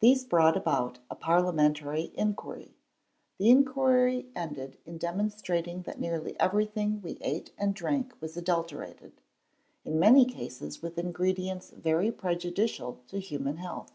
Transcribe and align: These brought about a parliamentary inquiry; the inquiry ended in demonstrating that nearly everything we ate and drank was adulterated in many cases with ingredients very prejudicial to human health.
These 0.00 0.24
brought 0.26 0.58
about 0.58 0.98
a 1.10 1.14
parliamentary 1.14 2.10
inquiry; 2.18 2.76
the 3.38 3.48
inquiry 3.48 4.26
ended 4.36 4.76
in 4.84 4.98
demonstrating 4.98 5.80
that 5.84 5.98
nearly 5.98 6.38
everything 6.38 7.00
we 7.00 7.16
ate 7.22 7.52
and 7.56 7.74
drank 7.74 8.12
was 8.20 8.36
adulterated 8.36 9.22
in 9.86 9.98
many 9.98 10.26
cases 10.26 10.82
with 10.82 10.98
ingredients 10.98 11.70
very 11.70 12.12
prejudicial 12.12 13.00
to 13.08 13.20
human 13.20 13.56
health. 13.56 13.92